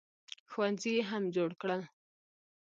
ښوونځي 0.51 0.91
یې 0.97 1.03
هم 1.09 1.23
جوړ 1.35 1.49
کړل. 1.61 1.81